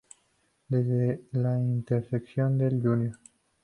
[0.67, 3.19] Desde la intersección del Jr.